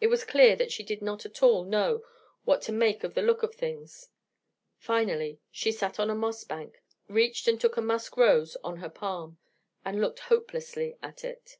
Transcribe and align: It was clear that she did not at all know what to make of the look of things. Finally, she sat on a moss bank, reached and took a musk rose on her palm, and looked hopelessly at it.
It 0.00 0.06
was 0.06 0.24
clear 0.24 0.54
that 0.54 0.70
she 0.70 0.84
did 0.84 1.02
not 1.02 1.26
at 1.26 1.42
all 1.42 1.64
know 1.64 2.04
what 2.44 2.62
to 2.62 2.70
make 2.70 3.02
of 3.02 3.14
the 3.14 3.22
look 3.22 3.42
of 3.42 3.56
things. 3.56 4.08
Finally, 4.78 5.40
she 5.50 5.72
sat 5.72 5.98
on 5.98 6.08
a 6.08 6.14
moss 6.14 6.44
bank, 6.44 6.80
reached 7.08 7.48
and 7.48 7.60
took 7.60 7.76
a 7.76 7.82
musk 7.82 8.16
rose 8.16 8.54
on 8.62 8.76
her 8.76 8.88
palm, 8.88 9.38
and 9.84 10.00
looked 10.00 10.20
hopelessly 10.30 10.96
at 11.02 11.24
it. 11.24 11.58